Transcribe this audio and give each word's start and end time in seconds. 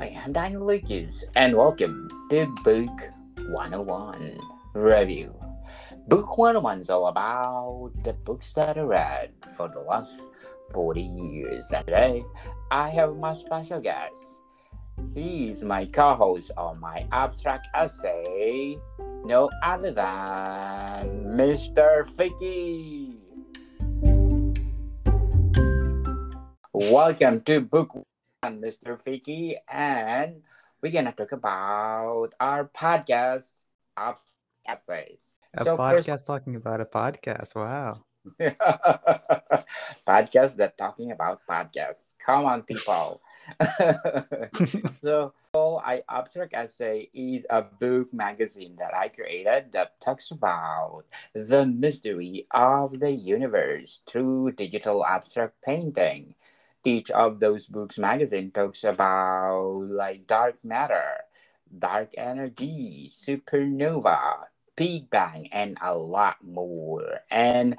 Hi, 0.00 0.16
I'm 0.34 0.64
Lucas, 0.64 1.26
and 1.36 1.54
welcome 1.54 2.08
to 2.30 2.46
Book 2.64 3.02
101 3.50 4.38
Review. 4.72 5.34
Book 6.08 6.38
101 6.38 6.80
is 6.80 6.88
all 6.88 7.08
about 7.08 7.90
the 8.02 8.14
books 8.14 8.50
that 8.54 8.78
I 8.78 8.80
read 8.80 9.32
for 9.58 9.68
the 9.68 9.80
last 9.80 10.18
40 10.72 11.02
years. 11.02 11.70
And 11.72 11.84
today, 11.84 12.24
I 12.70 12.88
have 12.88 13.14
my 13.18 13.34
special 13.34 13.78
guest. 13.78 14.16
He 15.12 15.50
is 15.50 15.62
my 15.62 15.84
co 15.84 16.14
host 16.14 16.50
on 16.56 16.80
my 16.80 17.06
abstract 17.12 17.68
essay, 17.74 18.78
no 19.26 19.50
other 19.62 19.92
than 19.92 21.36
Mr. 21.36 22.08
Fiki. 22.08 23.18
Welcome 26.72 27.42
to 27.42 27.60
Book 27.60 28.06
Mr. 28.50 28.96
Fiki, 28.96 29.56
and 29.68 30.40
we're 30.80 30.92
gonna 30.92 31.12
talk 31.12 31.32
about 31.32 32.32
our 32.40 32.64
podcast, 32.72 33.44
Abstract 33.96 34.40
Essay. 34.66 35.18
A 35.52 35.64
So 35.64 35.76
podcast 35.76 36.06
first- 36.06 36.26
talking 36.26 36.56
about 36.56 36.80
a 36.80 36.86
podcast. 36.86 37.54
Wow. 37.54 38.00
podcast 40.08 40.56
that 40.56 40.76
talking 40.78 41.10
about 41.12 41.40
podcasts. 41.48 42.14
Come 42.24 42.44
on, 42.46 42.62
people. 42.62 43.20
so, 45.02 45.32
so 45.54 45.80
I 45.84 46.02
abstract 46.08 46.52
essay 46.54 47.08
is 47.14 47.46
a 47.48 47.62
book 47.62 48.12
magazine 48.12 48.76
that 48.78 48.94
I 48.94 49.08
created 49.08 49.72
that 49.72 50.00
talks 50.00 50.30
about 50.30 51.04
the 51.34 51.64
mystery 51.66 52.46
of 52.52 53.00
the 53.00 53.10
universe 53.10 54.02
through 54.06 54.52
digital 54.52 55.04
abstract 55.04 55.56
painting. 55.64 56.34
Each 56.84 57.10
of 57.10 57.40
those 57.40 57.66
books 57.66 57.98
magazine 57.98 58.50
talks 58.50 58.84
about 58.84 59.86
like 59.90 60.26
dark 60.26 60.56
matter, 60.64 61.24
dark 61.68 62.10
energy, 62.16 63.08
supernova, 63.10 64.46
Big 64.76 65.10
Bang, 65.10 65.48
and 65.52 65.76
a 65.82 65.96
lot 65.96 66.42
more. 66.42 67.20
And 67.30 67.76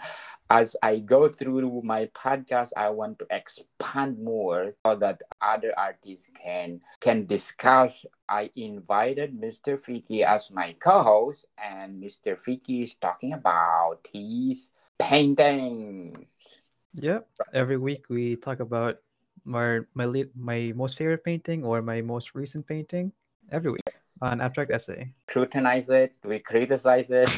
as 0.50 0.76
I 0.84 1.00
go 1.00 1.30
through 1.30 1.82
my 1.84 2.06
podcast, 2.14 2.74
I 2.78 2.90
want 2.90 3.18
to 3.20 3.28
expand 3.32 4.22
more 4.24 4.76
so 4.86 4.96
that 4.96 5.22
other 5.42 5.74
artists 5.78 6.30
can 6.36 6.82
can 7.00 7.26
discuss. 7.26 8.06
I 8.30 8.52
invited 8.56 9.34
Mr. 9.34 9.78
Fiki 9.78 10.22
as 10.24 10.52
my 10.52 10.74
co-host, 10.80 11.48
and 11.58 12.00
Mr. 12.00 12.36
Fiki 12.38 12.84
is 12.84 12.94
talking 12.96 13.34
about 13.34 14.06
his 14.14 14.70
paintings. 15.00 16.61
Yep. 16.95 17.28
Every 17.53 17.78
week 17.78 18.06
we 18.09 18.36
talk 18.36 18.59
about 18.59 19.00
my 19.45 19.80
my 19.95 20.06
lead, 20.06 20.30
my 20.36 20.73
most 20.75 20.97
favorite 20.97 21.23
painting 21.23 21.64
or 21.64 21.81
my 21.81 22.02
most 22.02 22.36
recent 22.36 22.67
painting. 22.67 23.11
Every 23.52 23.72
week 23.72 23.84
on 24.22 24.39
abstract 24.39 24.72
essay. 24.72 25.12
Scrutinize 25.28 25.89
it, 25.89 26.16
we 26.23 26.39
criticize 26.39 27.09
it. 27.09 27.31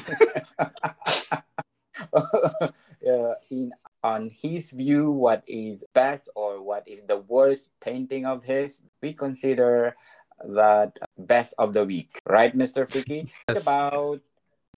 yeah, 3.01 3.13
uh, 3.13 3.33
in 3.49 3.71
on 4.03 4.29
his 4.29 4.71
view, 4.71 5.11
what 5.11 5.43
is 5.47 5.83
best 5.93 6.29
or 6.35 6.61
what 6.61 6.87
is 6.87 7.01
the 7.07 7.17
worst 7.17 7.71
painting 7.79 8.25
of 8.25 8.43
his, 8.43 8.81
we 9.01 9.13
consider 9.13 9.95
that 10.43 10.91
best 11.17 11.53
of 11.57 11.73
the 11.73 11.85
week, 11.85 12.19
right, 12.27 12.53
Mr. 12.53 12.85
Fiki? 12.85 13.31
Yes. 13.47 13.63
About 13.63 14.19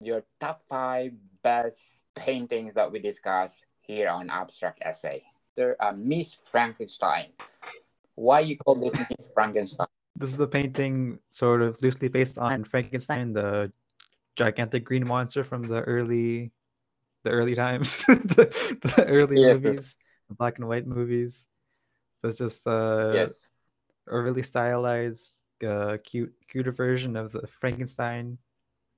your 0.02 0.24
top 0.42 0.62
five 0.68 1.14
best 1.42 1.80
paintings 2.16 2.74
that 2.74 2.92
we 2.92 3.00
discuss 3.00 3.64
here 3.84 4.10
on 4.10 4.30
Abstract 4.30 4.80
Essay. 4.82 5.24
There, 5.56 5.76
uh, 5.80 5.94
Miss 5.96 6.38
Frankenstein. 6.44 7.28
Why 8.16 8.40
you 8.42 8.58
call 8.58 8.82
it 8.88 8.94
Miss 8.94 9.30
Frankenstein? 9.34 9.88
This 10.16 10.34
is 10.34 10.40
a 10.40 10.48
painting 10.48 11.20
sort 11.30 11.62
of 11.62 11.82
loosely 11.82 12.08
based 12.08 12.38
on 12.38 12.64
Frankenstein, 12.64 13.34
the 13.34 13.72
gigantic 14.36 14.84
green 14.86 15.08
monster 15.08 15.44
from 15.44 15.64
the 15.64 15.82
early 15.82 16.52
the 17.24 17.30
early 17.30 17.56
times. 17.56 18.04
the, 18.08 18.78
the 18.82 19.06
early 19.08 19.40
Yes. 19.40 19.56
movies, 19.56 19.98
the 20.30 20.36
black 20.36 20.60
and 20.60 20.68
white 20.68 20.88
movies. 20.88 21.48
So 22.20 22.30
it's 22.30 22.38
just 22.38 22.66
uh 22.68 23.12
yes. 23.14 23.48
a 24.08 24.20
really 24.20 24.44
stylized, 24.44 25.36
uh, 25.66 25.98
cute, 26.04 26.34
cuter 26.48 26.72
version 26.72 27.16
of 27.16 27.32
the 27.32 27.48
Frankenstein 27.48 28.38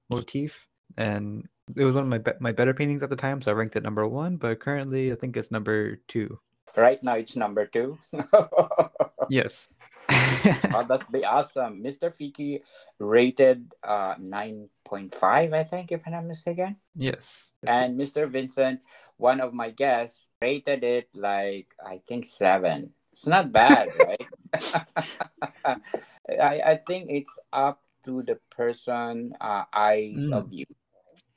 motif, 0.10 0.68
and 0.98 1.48
it 1.76 1.84
was 1.84 1.96
one 1.96 2.04
of 2.04 2.10
my 2.10 2.20
be- 2.20 2.38
my 2.40 2.52
better 2.52 2.74
paintings 2.74 3.02
at 3.02 3.10
the 3.10 3.16
time, 3.16 3.42
so 3.42 3.50
I 3.52 3.56
ranked 3.56 3.76
it 3.76 3.84
number 3.84 4.06
one. 4.08 4.38
But 4.38 4.60
currently, 4.60 5.12
I 5.12 5.16
think 5.16 5.36
it's 5.38 5.50
number 5.52 5.98
two. 6.08 6.38
Right 6.78 7.02
now 7.02 7.16
it's 7.16 7.36
number 7.36 7.66
two. 7.66 7.98
Yes. 9.30 9.70
oh, 10.70 10.86
that's 10.88 11.08
be 11.10 11.26
awesome. 11.26 11.82
Mr. 11.82 12.14
Fiki 12.14 12.62
rated 13.00 13.74
uh 13.82 14.14
9.5, 14.22 15.10
I 15.54 15.64
think, 15.66 15.92
if 15.92 16.02
I'm 16.06 16.14
not 16.14 16.26
mistaken. 16.30 16.78
yes. 16.94 17.54
And 17.66 17.98
Mr. 18.00 18.30
Vincent, 18.30 18.82
one 19.18 19.42
of 19.42 19.50
my 19.58 19.72
guests, 19.74 20.30
rated 20.40 20.84
it 20.86 21.10
like 21.18 21.74
I 21.82 22.02
think 22.06 22.26
seven. 22.30 22.94
It's 23.14 23.26
not 23.26 23.50
bad, 23.52 23.90
right? 24.06 24.28
I, 25.66 26.62
I 26.62 26.76
think 26.86 27.10
it's 27.10 27.40
up 27.52 27.82
to 28.06 28.22
the 28.22 28.38
person 28.54 29.34
uh, 29.42 29.64
eyes 29.74 30.30
Mm. 30.30 30.34
of 30.38 30.54
you, 30.54 30.66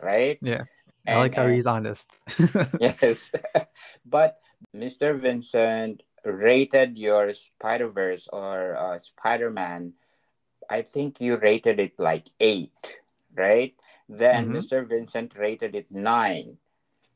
right? 0.00 0.38
yeah, 0.40 0.64
I 1.06 1.16
like 1.16 1.34
how 1.34 1.46
he's 1.48 1.66
honest. 1.66 2.08
yes. 2.80 3.32
but 4.06 4.38
Mr. 4.74 5.18
Vincent 5.18 6.02
rated 6.24 6.98
your 6.98 7.32
Spider 7.34 7.88
Verse 7.88 8.28
or 8.32 8.76
uh, 8.76 8.98
Spider 8.98 9.50
Man. 9.50 9.94
I 10.68 10.82
think 10.82 11.20
you 11.20 11.36
rated 11.36 11.80
it 11.80 11.98
like 11.98 12.28
eight, 12.40 13.00
right? 13.34 13.74
Then 14.08 14.50
Mhm. 14.50 14.56
Mr. 14.60 14.84
Vincent 14.86 15.32
rated 15.36 15.74
it 15.74 15.90
nine. 15.90 16.58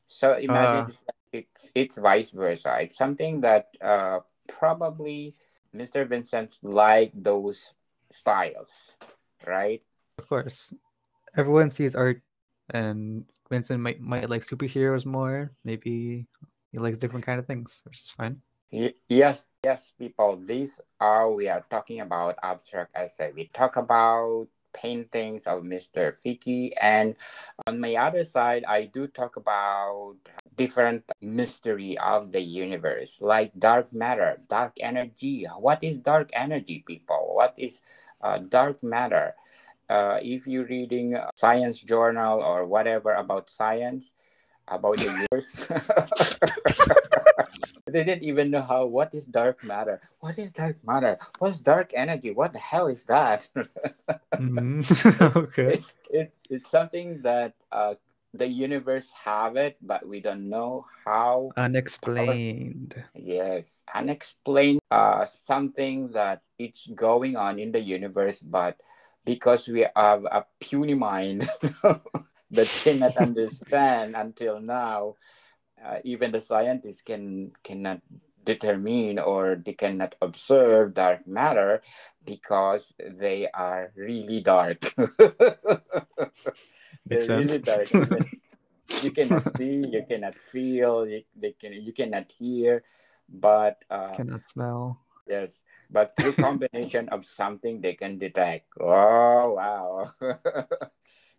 So 0.07 0.33
imagine 0.37 0.85
Uh. 0.85 0.89
it's, 0.89 0.99
it's 1.33 1.71
it's 1.75 1.95
vice 1.97 2.29
versa. 2.29 2.81
It's 2.81 2.97
something 2.97 3.41
that 3.41 3.69
uh, 3.81 4.21
probably 4.47 5.35
Mr. 5.73 6.05
Vincent 6.05 6.57
liked 6.61 7.17
those 7.17 7.73
styles, 8.09 8.69
right? 9.45 9.81
of 10.17 10.29
course, 10.29 10.73
everyone 11.35 11.69
sees 11.73 11.95
art, 11.97 12.21
and 12.69 13.25
Vincent 13.49 13.79
might 13.79 13.99
might 13.99 14.29
like 14.29 14.45
superheroes 14.45 15.05
more. 15.05 15.51
Maybe 15.63 16.27
he 16.71 16.77
likes 16.79 16.97
different 16.97 17.25
kind 17.25 17.39
of 17.39 17.47
things, 17.47 17.81
which 17.85 17.99
is 17.99 18.13
fine. 18.15 18.41
Yes, 19.07 19.45
yes, 19.63 19.93
people. 19.93 20.37
These 20.37 20.81
are 20.99 21.29
we 21.29 21.47
are 21.47 21.63
talking 21.69 22.01
about 22.01 22.41
abstract 22.41 22.91
essay. 22.95 23.31
We 23.35 23.53
talk 23.53 23.77
about 23.77 24.47
paintings 24.73 25.45
of 25.45 25.61
Mr. 25.61 26.17
Fiki, 26.25 26.73
and 26.81 27.15
on 27.67 27.79
my 27.79 27.95
other 27.95 28.23
side, 28.23 28.65
I 28.65 28.85
do 28.89 29.05
talk 29.05 29.37
about 29.37 30.17
different 30.57 31.05
mystery 31.21 31.97
of 31.97 32.31
the 32.31 32.41
universe, 32.41 33.21
like 33.21 33.53
dark 33.57 33.93
matter, 33.93 34.41
dark 34.49 34.73
energy. 34.81 35.45
What 35.45 35.83
is 35.83 35.97
dark 35.99 36.31
energy, 36.33 36.83
people? 36.85 37.37
What 37.37 37.53
is 37.57 37.81
uh, 38.21 38.39
dark 38.39 38.81
matter? 38.81 39.35
Uh, 39.89 40.19
if 40.21 40.47
you're 40.47 40.65
reading 40.65 41.13
a 41.15 41.29
science 41.35 41.79
journal 41.81 42.41
or 42.41 42.65
whatever 42.65 43.13
about 43.13 43.49
science, 43.49 44.11
about 44.67 44.97
the 44.97 45.11
universe. 45.11 45.67
they 47.85 48.03
didn't 48.03 48.23
even 48.23 48.49
know 48.49 48.61
how 48.61 48.85
what 48.85 49.13
is 49.13 49.25
dark 49.27 49.61
matter 49.63 50.01
what 50.19 50.39
is 50.39 50.51
dark 50.51 50.77
matter 50.83 51.17
what's 51.37 51.59
dark 51.59 51.91
energy 51.93 52.31
what 52.31 52.53
the 52.53 52.59
hell 52.59 52.87
is 52.87 53.03
that 53.05 53.47
Mhm. 54.39 54.81
okay. 55.35 55.77
it's 55.77 55.93
it's 56.09 56.39
it's 56.49 56.71
something 56.71 57.21
that 57.21 57.53
uh 57.71 57.93
the 58.33 58.47
universe 58.47 59.11
have 59.13 59.57
it 59.57 59.77
but 59.81 60.07
we 60.07 60.19
don't 60.21 60.49
know 60.49 60.85
how 61.05 61.51
Unexplained. 61.55 62.95
yes 63.13 63.83
unexplained 63.93 64.79
uh 64.89 65.25
something 65.25 66.09
that 66.17 66.41
it's 66.57 66.87
going 66.87 67.35
on 67.35 67.59
in 67.59 67.71
the 67.71 67.79
universe 67.81 68.41
but 68.41 68.79
because 69.25 69.67
we 69.67 69.85
have 69.95 70.25
a 70.25 70.45
puny 70.59 70.93
mind 70.93 71.49
that 72.51 72.67
cannot 72.83 73.17
understand 73.17 74.15
until 74.15 74.59
now 74.59 75.15
uh, 75.83 75.97
even 76.03 76.31
the 76.31 76.41
scientists 76.41 77.01
can 77.01 77.51
cannot 77.63 78.01
determine 78.43 79.19
or 79.19 79.55
they 79.55 79.73
cannot 79.73 80.15
observe 80.21 80.93
dark 80.93 81.25
matter 81.27 81.81
because 82.25 82.93
they 82.99 83.47
are 83.53 83.91
really 83.95 84.41
dark 84.41 84.93
Makes 87.05 87.27
They're 87.27 87.37
really 87.39 87.59
dark. 87.59 87.89
You 89.01 89.11
cannot 89.11 89.43
see 89.57 89.83
you 89.87 90.05
cannot 90.07 90.35
feel 90.35 91.07
you, 91.07 91.23
they 91.35 91.51
can 91.51 91.73
you 91.73 91.91
cannot 91.91 92.31
hear 92.31 92.83
but 93.27 93.83
uh, 93.89 94.13
Cannot 94.15 94.47
smell. 94.47 95.02
Yes, 95.27 95.63
but 95.89 96.15
through 96.15 96.33
combination 96.33 97.07
of 97.09 97.25
something 97.25 97.79
they 97.79 97.93
can 97.93 98.17
detect. 98.17 98.67
Oh 98.79 99.55
wow! 99.55 100.11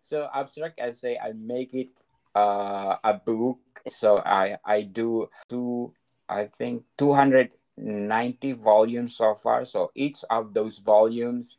so 0.01 0.27
abstract 0.33 0.79
essay, 0.79 1.17
I 1.21 1.33
make 1.33 1.73
it 1.73 1.89
uh, 2.33 2.97
a 3.03 3.13
book. 3.13 3.59
So 3.87 4.17
I 4.25 4.57
I 4.65 4.81
do 4.81 5.29
two 5.47 5.93
I 6.27 6.45
think 6.45 6.83
two 6.97 7.13
hundred 7.13 7.51
ninety 7.77 8.53
volumes 8.53 9.15
so 9.17 9.35
far. 9.35 9.65
So 9.65 9.91
each 9.93 10.25
of 10.29 10.53
those 10.53 10.79
volumes 10.79 11.57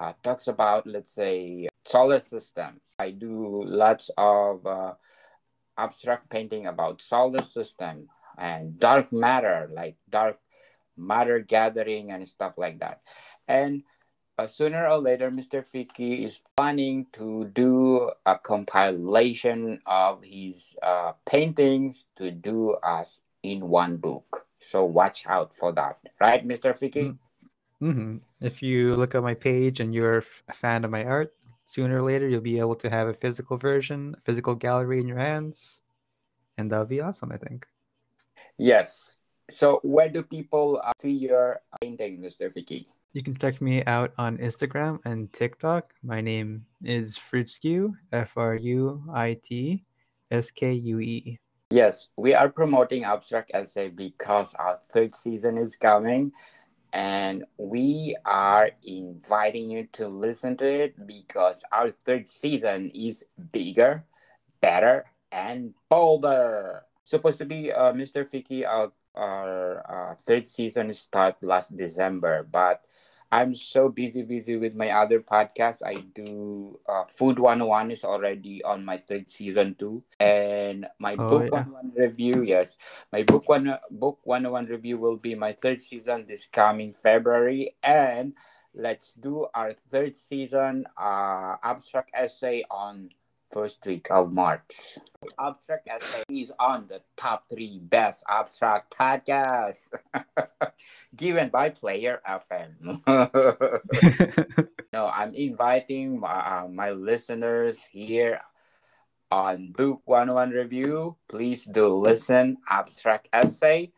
uh, 0.00 0.12
talks 0.22 0.48
about, 0.48 0.86
let's 0.86 1.12
say, 1.12 1.68
solar 1.84 2.20
system. 2.20 2.80
I 2.98 3.10
do 3.10 3.64
lots 3.64 4.10
of 4.16 4.66
uh, 4.66 4.94
abstract 5.76 6.30
painting 6.30 6.66
about 6.66 7.02
solar 7.02 7.42
system 7.42 8.08
and 8.38 8.78
dark 8.78 9.12
matter, 9.12 9.68
like 9.72 9.96
dark 10.08 10.38
matter 10.96 11.40
gathering 11.40 12.10
and 12.10 12.28
stuff 12.28 12.54
like 12.56 12.80
that. 12.80 13.00
And 13.48 13.82
uh, 14.38 14.46
sooner 14.46 14.86
or 14.86 14.98
later, 14.98 15.30
Mr. 15.30 15.64
Fiki 15.64 16.24
is 16.24 16.40
planning 16.56 17.06
to 17.12 17.46
do 17.54 18.10
a 18.26 18.38
compilation 18.38 19.80
of 19.86 20.22
his 20.22 20.76
uh, 20.82 21.12
paintings 21.24 22.04
to 22.16 22.30
do 22.30 22.72
us 22.82 23.22
in 23.42 23.68
one 23.68 23.96
book. 23.96 24.46
So 24.60 24.84
watch 24.84 25.24
out 25.26 25.56
for 25.56 25.72
that, 25.72 25.98
right, 26.20 26.46
Mr. 26.46 26.76
Fiki? 26.76 27.16
Mm-hmm. 27.82 28.16
If 28.40 28.62
you 28.62 28.96
look 28.96 29.14
at 29.14 29.22
my 29.22 29.34
page 29.34 29.80
and 29.80 29.94
you're 29.94 30.24
a 30.48 30.52
fan 30.52 30.84
of 30.84 30.90
my 30.90 31.04
art, 31.04 31.32
sooner 31.66 31.98
or 31.98 32.02
later 32.02 32.28
you'll 32.28 32.40
be 32.40 32.58
able 32.58 32.76
to 32.76 32.90
have 32.90 33.08
a 33.08 33.14
physical 33.14 33.56
version, 33.56 34.14
a 34.16 34.20
physical 34.22 34.54
gallery 34.54 35.00
in 35.00 35.08
your 35.08 35.18
hands, 35.18 35.80
and 36.58 36.70
that'll 36.70 36.86
be 36.86 37.00
awesome. 37.00 37.32
I 37.32 37.36
think. 37.36 37.66
Yes. 38.56 39.16
So 39.50 39.80
where 39.82 40.08
do 40.08 40.22
people 40.22 40.80
uh, 40.82 40.92
see 41.00 41.12
your 41.12 41.60
painting, 41.80 42.18
Mr. 42.18 42.52
Fiki? 42.52 42.86
You 43.12 43.22
can 43.22 43.36
check 43.36 43.62
me 43.62 43.84
out 43.86 44.12
on 44.18 44.38
Instagram 44.38 44.98
and 45.04 45.32
TikTok. 45.32 45.92
My 46.02 46.20
name 46.20 46.66
is 46.82 47.16
Fruitskew, 47.16 47.94
F 48.12 48.36
R 48.36 48.56
U 48.56 49.02
I 49.14 49.38
T 49.42 49.84
S 50.30 50.50
K 50.50 50.72
U 50.72 51.00
E. 51.00 51.38
Yes, 51.70 52.08
we 52.16 52.34
are 52.34 52.48
promoting 52.48 53.04
Abstract 53.04 53.52
Essay 53.54 53.88
because 53.88 54.54
our 54.54 54.78
third 54.92 55.14
season 55.14 55.58
is 55.58 55.76
coming 55.76 56.32
and 56.92 57.44
we 57.56 58.16
are 58.24 58.70
inviting 58.84 59.70
you 59.70 59.86
to 59.92 60.08
listen 60.08 60.56
to 60.56 60.66
it 60.66 61.06
because 61.06 61.62
our 61.72 61.90
third 61.90 62.26
season 62.26 62.90
is 62.94 63.24
bigger, 63.52 64.04
better, 64.60 65.06
and 65.30 65.74
bolder. 65.88 66.82
Supposed 67.06 67.38
to 67.38 67.46
be 67.46 67.70
uh, 67.70 67.92
Mr. 67.94 68.26
Fiki, 68.26 68.66
our, 68.66 68.90
our 69.14 69.78
uh, 69.86 70.14
third 70.26 70.42
season 70.42 70.90
start 70.92 71.38
last 71.40 71.76
December, 71.78 72.42
but 72.42 72.82
I'm 73.30 73.54
so 73.54 73.88
busy, 73.88 74.22
busy 74.26 74.56
with 74.56 74.74
my 74.74 74.90
other 74.90 75.20
podcast. 75.20 75.86
I 75.86 76.02
do 76.14 76.80
uh, 76.88 77.04
Food 77.14 77.38
101 77.38 77.90
is 77.94 78.02
already 78.02 78.62
on 78.64 78.84
my 78.84 78.98
third 78.98 79.30
season 79.30 79.74
too. 79.78 80.02
And 80.18 80.86
my 80.98 81.14
Oh, 81.14 81.28
book 81.30 81.42
yeah. 81.46 81.62
101 81.70 81.92
review, 81.94 82.42
yes. 82.42 82.76
My 83.12 83.22
book 83.22 83.48
one 83.48 83.78
book 83.90 84.18
101 84.24 84.66
review 84.66 84.98
will 84.98 85.16
be 85.16 85.34
my 85.34 85.52
third 85.54 85.82
season 85.82 86.26
this 86.26 86.46
coming 86.46 86.92
February. 86.92 87.76
And 87.82 88.34
let's 88.74 89.12
do 89.14 89.46
our 89.54 89.72
third 89.72 90.16
season 90.16 90.84
uh 90.98 91.56
abstract 91.62 92.10
essay 92.14 92.62
on 92.70 93.10
first 93.52 93.84
week 93.86 94.08
of 94.10 94.32
March. 94.32 94.98
Abstract 95.38 95.88
essay 95.88 96.22
is 96.28 96.52
on 96.58 96.86
the 96.88 97.00
top 97.16 97.44
three 97.48 97.78
best 97.78 98.24
abstract 98.28 98.94
podcasts 98.94 99.90
given 101.16 101.48
by 101.48 101.70
Player 101.70 102.20
FM. 102.28 103.02
no, 104.92 105.06
I'm 105.06 105.34
inviting 105.34 106.20
my, 106.20 106.62
uh, 106.62 106.68
my 106.68 106.90
listeners 106.90 107.82
here 107.90 108.40
on 109.30 109.72
Book 109.72 110.02
101 110.04 110.50
Review. 110.50 111.16
Please 111.28 111.64
do 111.64 111.88
listen, 111.88 112.58
Abstract 112.68 113.28
Essay, 113.32 113.92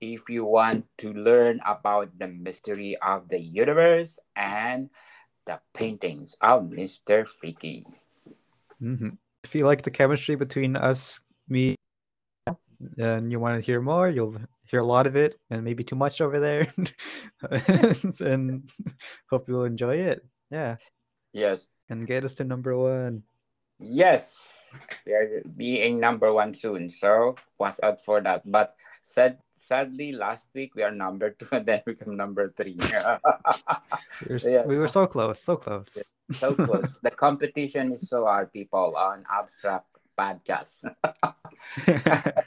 if 0.00 0.28
you 0.28 0.44
want 0.44 0.86
to 0.98 1.12
learn 1.12 1.60
about 1.64 2.18
the 2.18 2.26
mystery 2.26 2.96
of 3.00 3.28
the 3.28 3.38
universe 3.38 4.18
and 4.34 4.90
the 5.46 5.60
paintings 5.74 6.36
of 6.40 6.64
Mr. 6.64 7.26
Fiki. 7.26 7.84
Hmm 8.82 9.14
If 9.46 9.54
you 9.54 9.62
like 9.64 9.82
the 9.86 9.90
chemistry 9.94 10.34
between 10.34 10.74
us, 10.74 11.22
me, 11.48 11.74
and 12.98 13.30
you 13.30 13.38
want 13.38 13.54
to 13.54 13.64
hear 13.64 13.80
more, 13.80 14.10
you'll 14.10 14.34
hear 14.66 14.80
a 14.82 14.86
lot 14.86 15.06
of 15.06 15.14
it, 15.14 15.38
and 15.50 15.62
maybe 15.62 15.84
too 15.86 15.94
much 15.94 16.18
over 16.20 16.40
there. 16.42 16.66
and 18.20 18.66
hope 19.30 19.46
you'll 19.46 19.64
enjoy 19.70 19.96
it. 20.10 20.26
Yeah, 20.50 20.76
Yes, 21.32 21.66
and 21.88 22.06
get 22.06 22.24
us 22.26 22.34
to 22.34 22.44
number 22.44 22.76
one. 22.76 23.22
yes, 23.78 24.74
we 25.06 25.12
are 25.14 25.42
being 25.56 25.98
number 25.98 26.32
one 26.32 26.54
soon. 26.54 26.90
So 26.90 27.36
watch 27.58 27.78
out 27.82 28.02
for 28.04 28.20
that. 28.20 28.42
But 28.44 28.74
sad, 29.02 29.38
sadly, 29.54 30.12
last 30.12 30.46
week 30.54 30.74
we 30.74 30.82
are 30.82 30.92
number 30.92 31.30
two, 31.38 31.48
and 31.52 31.66
then 31.70 31.82
we 31.86 31.94
become 31.94 32.16
number 32.16 32.52
three. 32.54 32.76
We 32.78 34.34
were, 34.34 34.38
Yeah. 34.42 34.66
we 34.66 34.78
were 34.78 34.88
so 34.90 35.06
close, 35.06 35.40
so 35.42 35.56
close. 35.56 35.88
So 36.34 36.54
close. 36.54 36.96
the 37.02 37.10
competition 37.10 37.92
is 37.92 38.08
so 38.08 38.24
hard, 38.24 38.52
people, 38.52 38.94
on 38.96 39.24
abstract 39.30 39.86
podcasts. 40.18 40.84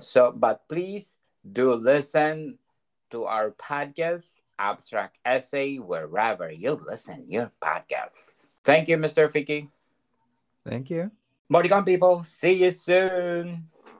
so, 0.00 0.32
but 0.32 0.68
please 0.68 1.18
do 1.44 1.74
listen 1.74 2.58
to 3.10 3.24
our 3.24 3.50
podcast, 3.52 4.40
Abstract 4.58 5.18
Essay, 5.24 5.76
wherever 5.76 6.50
you 6.50 6.80
listen 6.86 7.24
your 7.28 7.52
podcasts. 7.60 8.46
Thank 8.64 8.88
you, 8.88 8.96
Mr. 8.96 9.30
Fiki. 9.30 9.68
Thank 10.64 10.90
you. 10.90 11.10
To 11.52 11.82
people. 11.82 12.24
See 12.28 12.64
you 12.64 12.70
soon. 12.70 13.68